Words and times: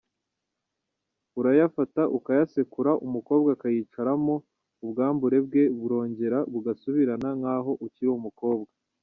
Urayafata 1.39 2.01
ukayasekura 2.17 2.91
umukobwa 3.05 3.49
akayicaramo 3.55 4.35
ubwambure 4.83 5.37
bwe 5.45 5.63
burongera 5.79 6.37
bugasubirana 6.51 7.29
nkaho 7.39 7.71
ukiri 7.87 8.09
umukobwa. 8.19 8.69